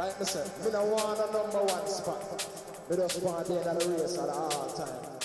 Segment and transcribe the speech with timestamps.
[0.00, 2.46] Like myself, me no want a number one spot.
[2.88, 5.19] Me just want to be in the race at all time.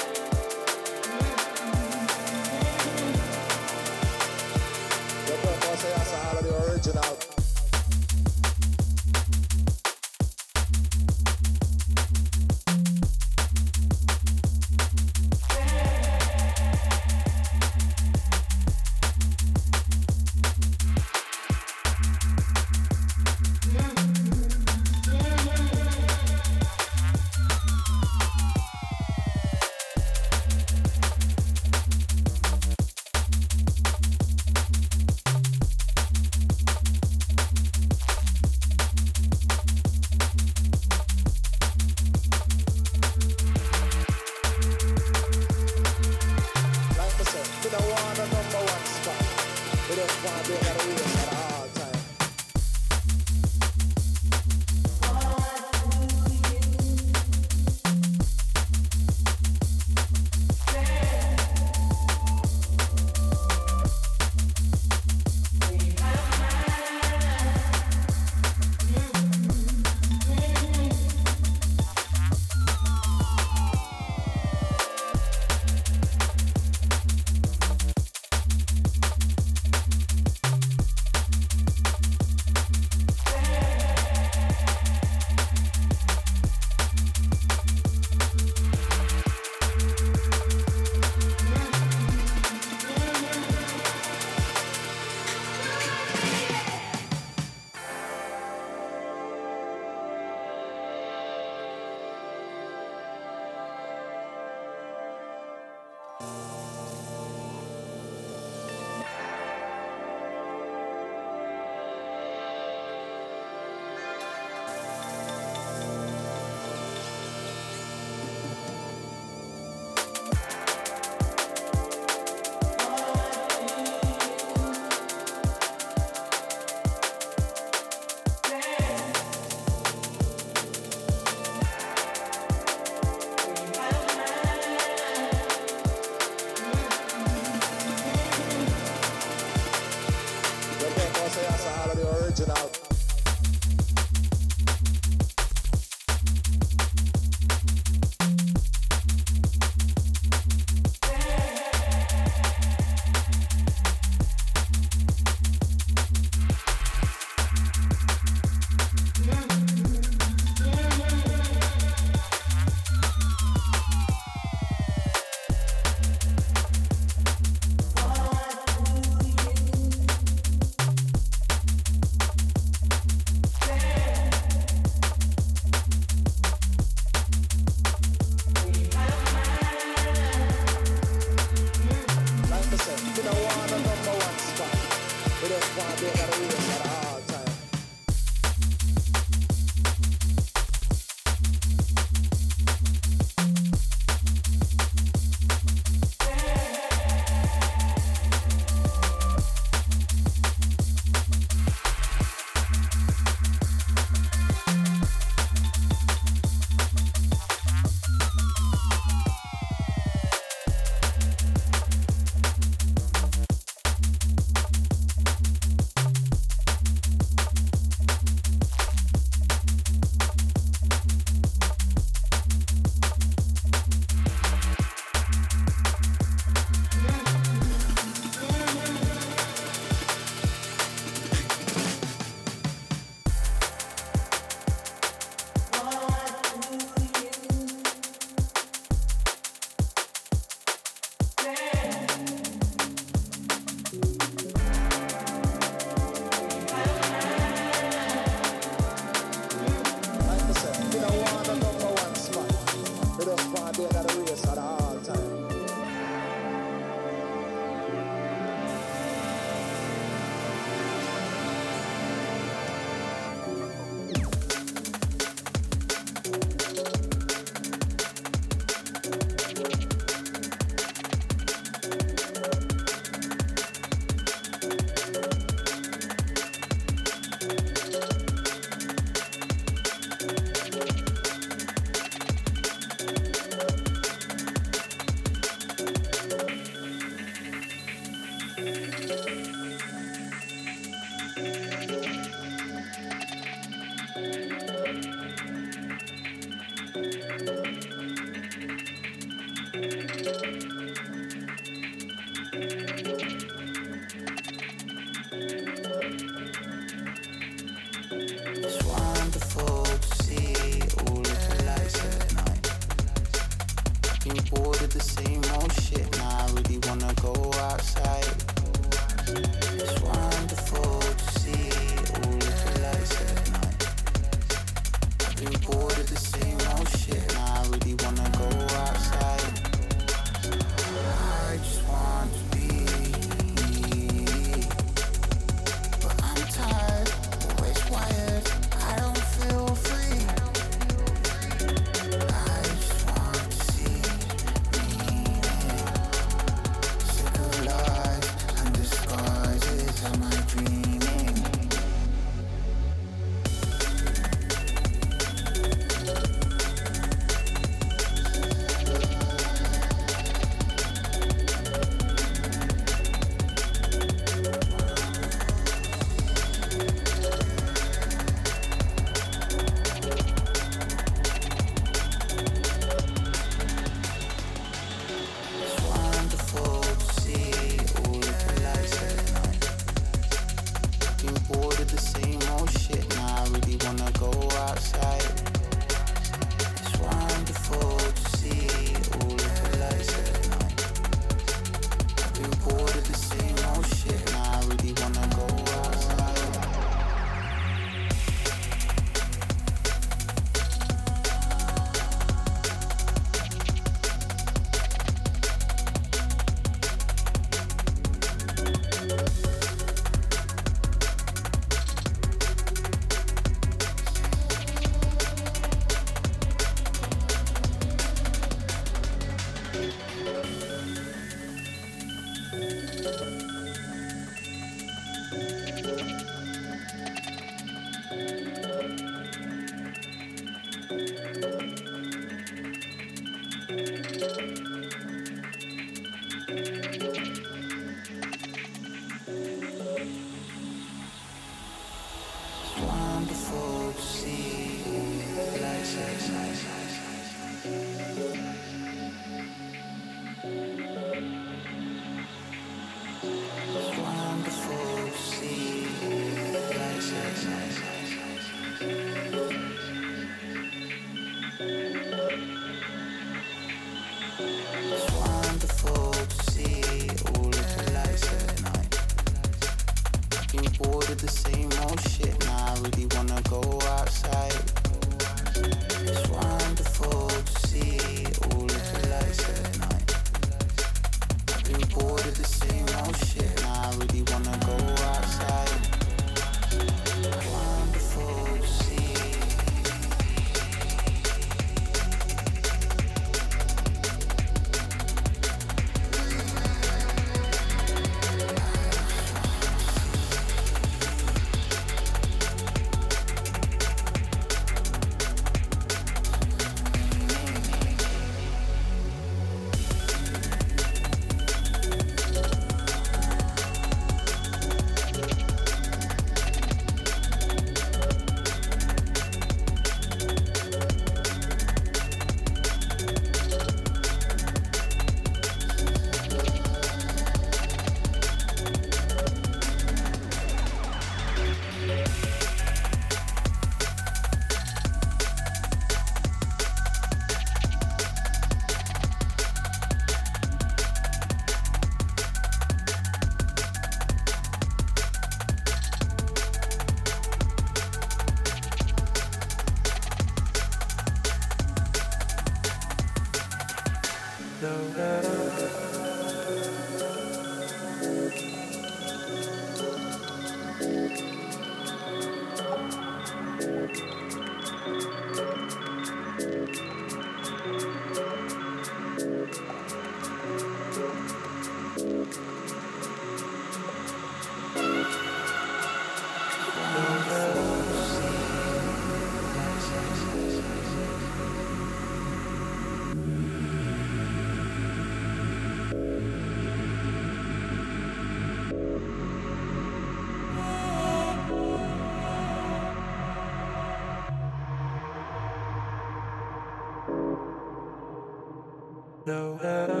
[599.63, 600.00] Uh...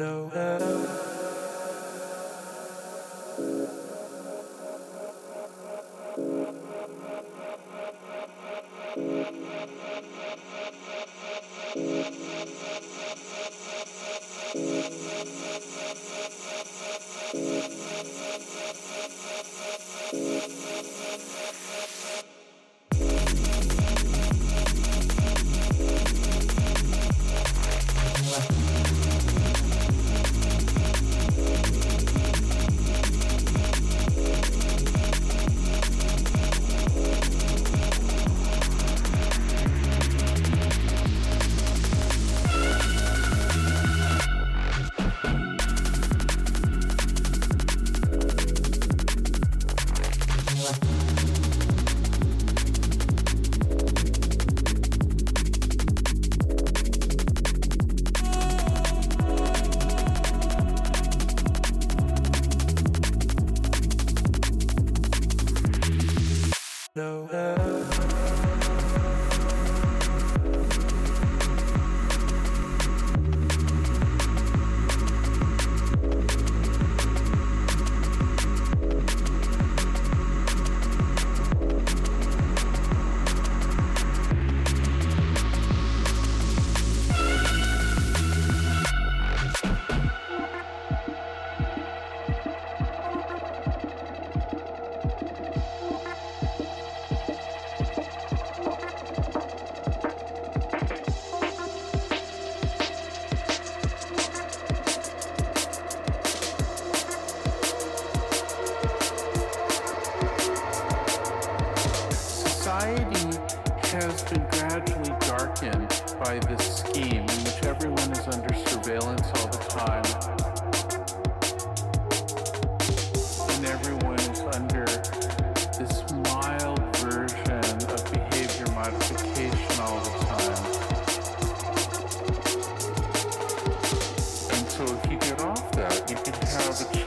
[0.00, 0.30] no.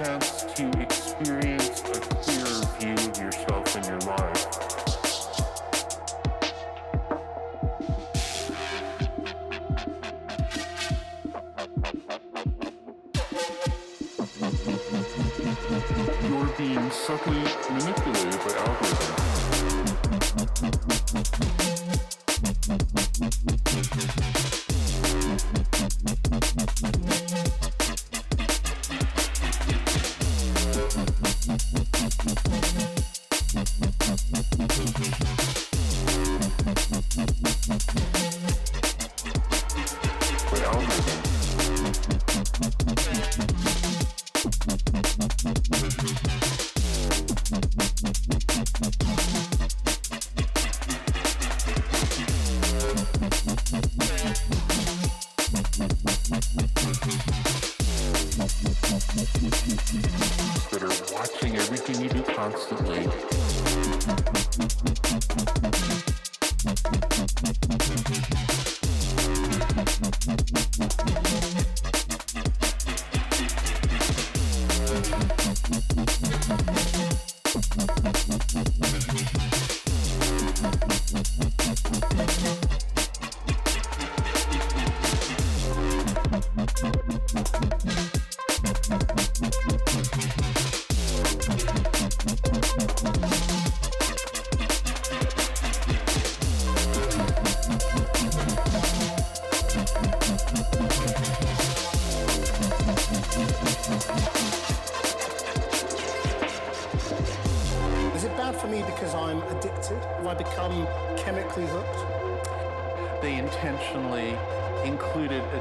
[0.03, 0.32] chance.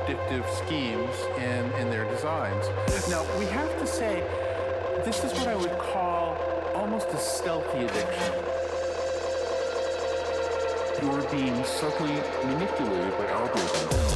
[0.04, 2.66] predictive schemes in, in their designs.
[3.09, 4.23] Now, we have to say,
[5.04, 6.37] this is what I would call
[6.75, 8.32] almost a stealthy addiction.
[11.02, 14.12] You're being subtly manipulated by algorithms.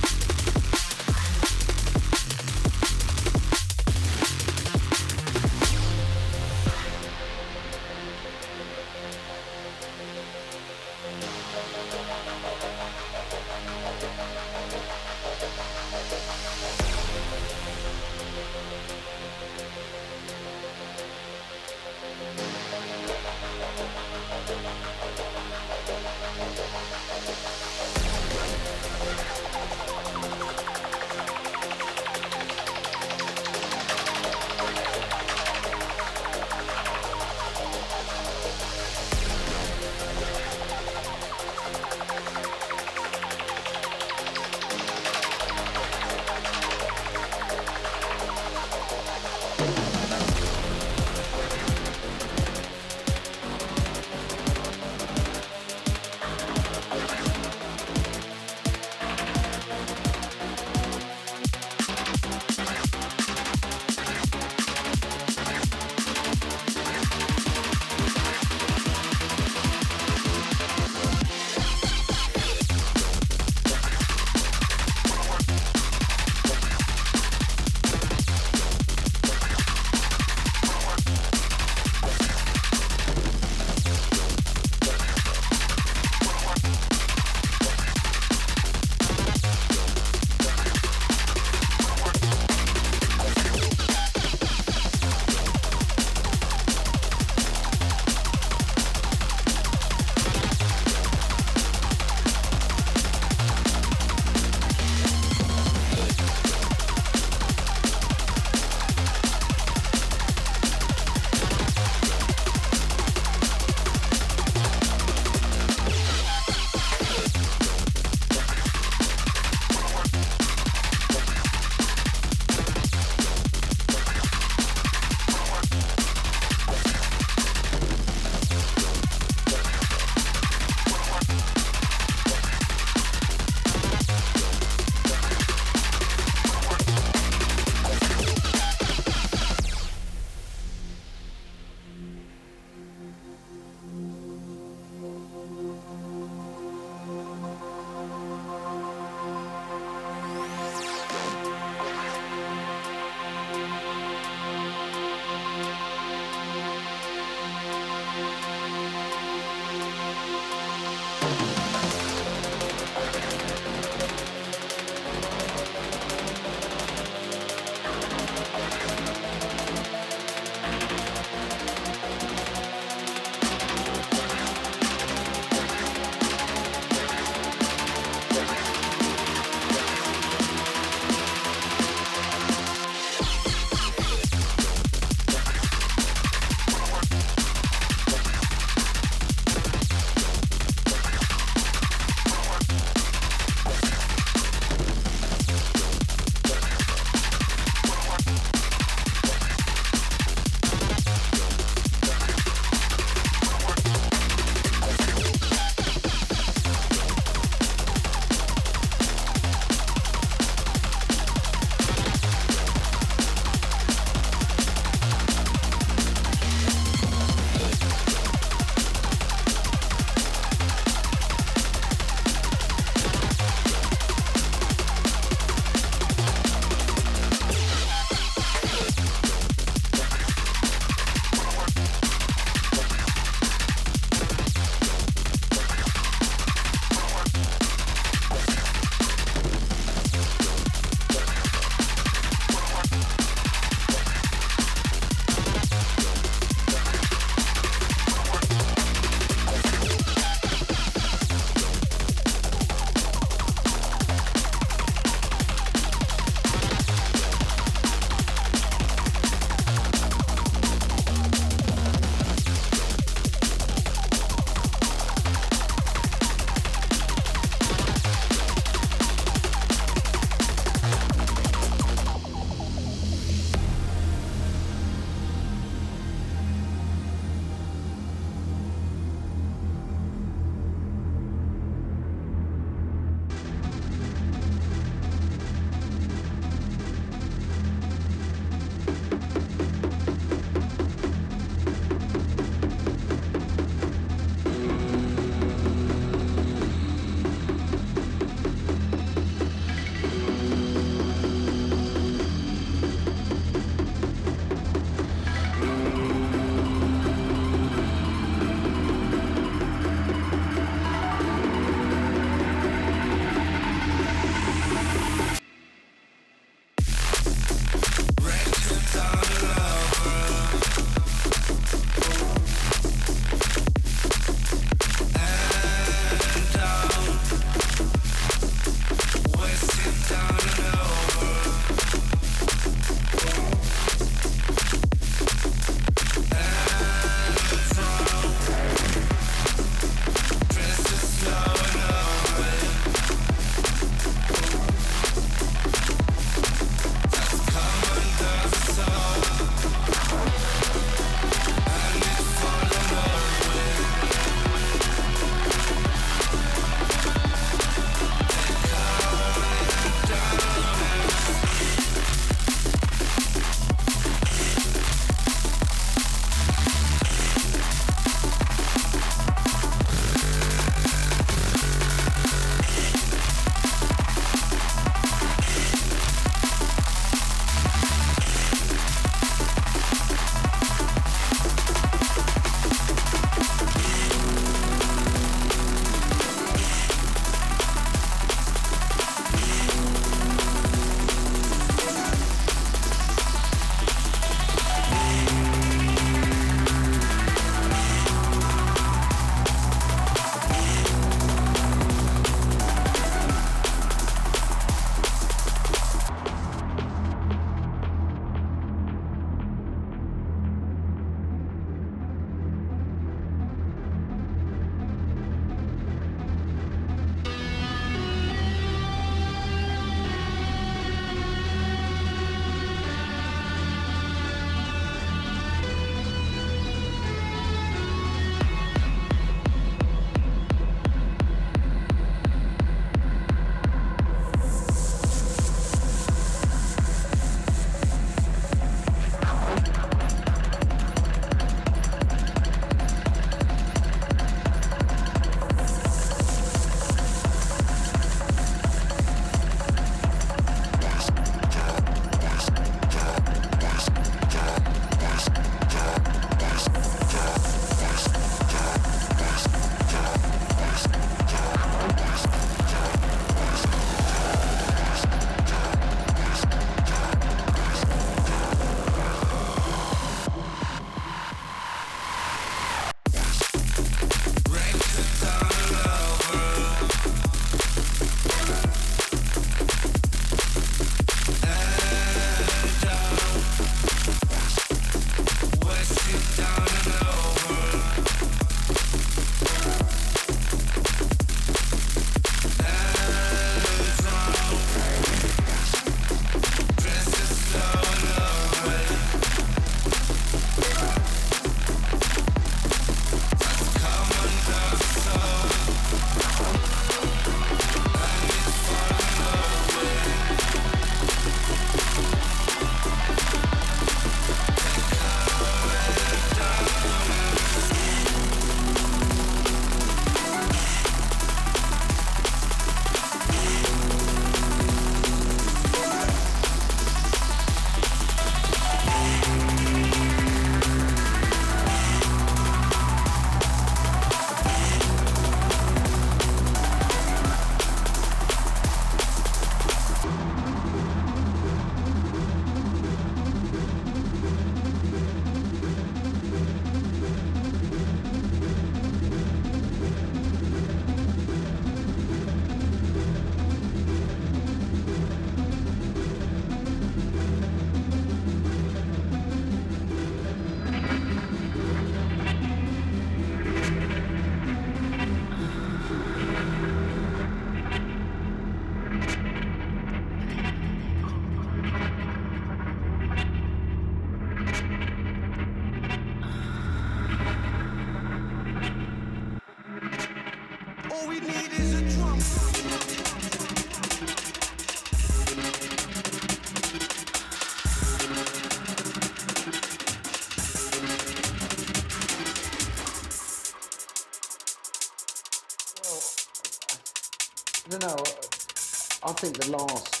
[599.06, 600.00] I think the last.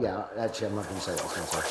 [0.00, 1.16] Yeah, actually, I'm not going to say.
[1.16, 1.67] Sorry.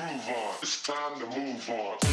[0.00, 0.54] Groove on.
[0.62, 2.09] It's time to move on.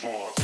[0.00, 0.39] Time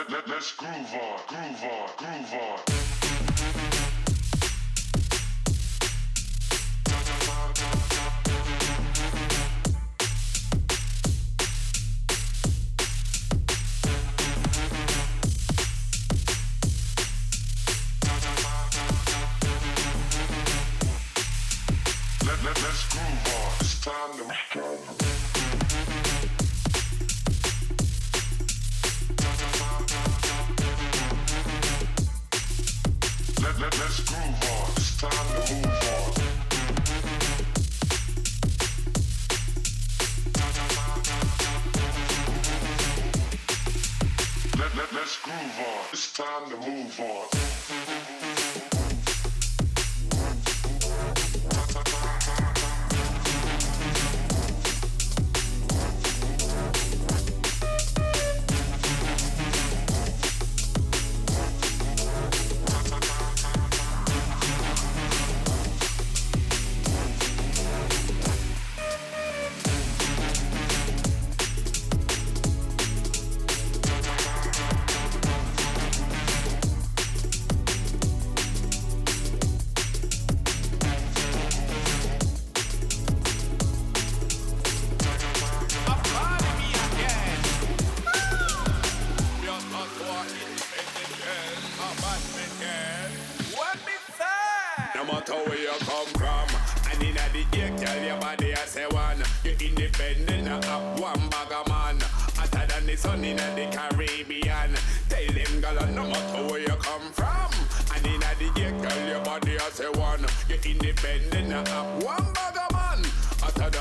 [0.00, 2.79] Let, let, let's groove on, groove on, groove on.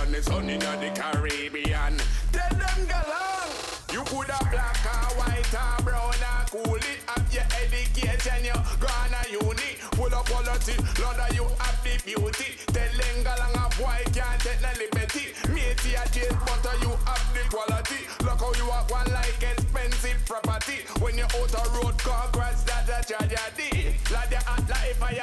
[0.09, 2.01] Than the sun in the Caribbean.
[2.31, 3.45] Tell them, girl,
[3.93, 6.97] you could have black or white or brown or cool it.
[7.05, 9.77] Have your education, you gone a uni.
[9.93, 12.57] Full of quality, Lord, you have the beauty.
[12.73, 15.29] Tell them, girl, a boy can't take no liberty.
[15.53, 18.01] Matey a jail, but you have the quality.
[18.25, 20.58] Look how you walk one like expensive property.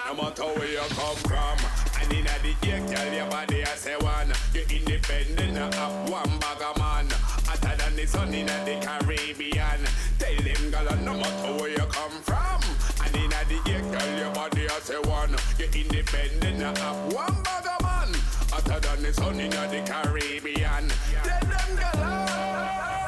[0.06, 1.58] No matter where you come from,
[2.00, 4.32] and in the ear, tell your body I say one.
[4.54, 7.08] You're independent, not have one bag of man.
[7.10, 9.80] Hotter than the sun in the Caribbean.
[10.20, 12.62] Tell them, girl, no matter where you come from.
[13.04, 15.34] And in the ear, girl, your body I say one.
[15.58, 18.14] You're independent, not have one bag of man.
[18.52, 20.88] Hotter than the sun in the Caribbean.
[21.24, 23.05] Tell them, girl.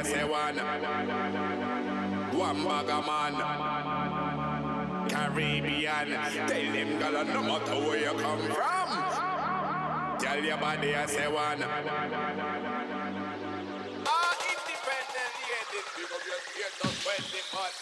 [0.00, 0.56] I say one.
[2.32, 3.34] One bag of man.
[5.10, 6.08] Caribbean.
[6.08, 8.88] Tell them, girl, no matter where you come from.
[10.18, 11.62] Tell your body I say one.
[14.06, 17.79] Ah, independent ladies, big up your status 24